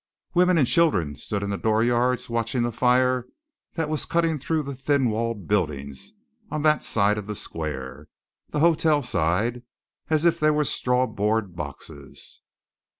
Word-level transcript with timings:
Women 0.33 0.57
and 0.57 0.67
children 0.67 1.15
stood 1.15 1.43
in 1.43 1.51
the 1.51 1.59
dooryards 1.59 2.27
watching 2.27 2.63
the 2.63 2.71
fire 2.71 3.27
that 3.73 3.87
was 3.87 4.07
cutting 4.07 4.39
through 4.39 4.63
the 4.63 4.73
thin 4.73 5.11
walled 5.11 5.47
buildings 5.47 6.13
on 6.49 6.63
that 6.63 6.81
side 6.81 7.19
of 7.19 7.27
the 7.27 7.35
square 7.35 8.07
the 8.49 8.61
hotel 8.61 9.03
side 9.03 9.61
as 10.09 10.25
if 10.25 10.39
they 10.39 10.49
were 10.49 10.63
strawboard 10.65 11.55
boxes. 11.55 12.41